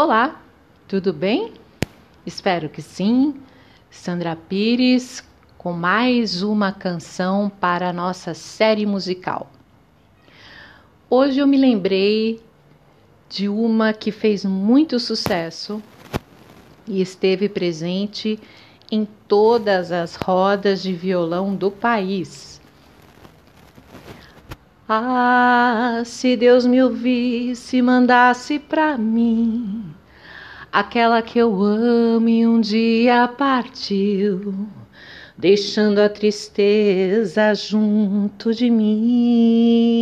[0.00, 0.40] Olá,
[0.86, 1.54] tudo bem?
[2.24, 3.34] Espero que sim.
[3.90, 5.24] Sandra Pires
[5.58, 9.50] com mais uma canção para a nossa série musical.
[11.10, 12.40] Hoje eu me lembrei
[13.28, 15.82] de uma que fez muito sucesso
[16.86, 18.38] e esteve presente
[18.92, 22.58] em todas as rodas de violão do país.
[24.90, 29.87] Ah, se Deus me ouvisse, mandasse para mim
[30.72, 34.66] aquela que eu amo e um dia partiu,
[35.36, 39.98] deixando a tristeza junto de mim.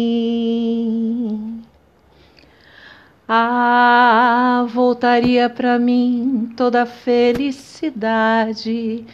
[3.28, 9.04] Ah, voltaria para mim toda a felicidade,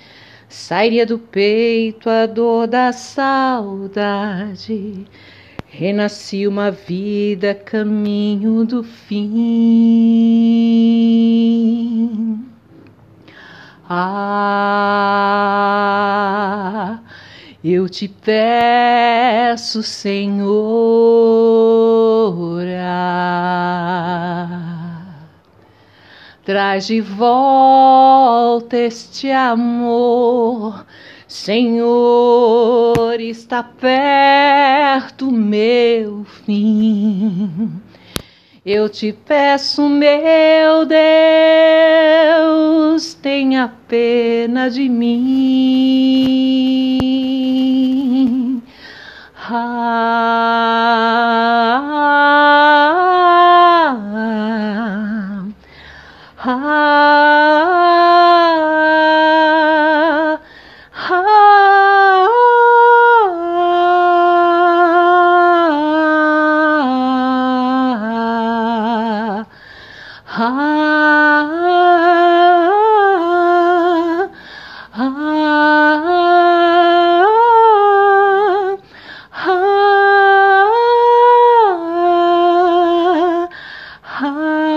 [0.48, 5.06] sairia do peito a dor da saudade,
[5.66, 10.21] renascia uma vida caminho do fim.
[13.94, 14.08] Ah,
[17.62, 20.52] eu te peço, Senhor,
[26.42, 30.86] traz de volta este amor.
[31.28, 37.78] Senhor, está perto meu fim.
[38.64, 41.02] Eu te peço, meu Deus,
[43.14, 45.42] tenha pena de mim.
[49.50, 49.82] Ah,
[56.44, 57.91] ah,
[70.44, 70.48] ah,
[74.94, 75.22] ah,
[79.32, 79.62] ah,
[84.24, 84.71] ah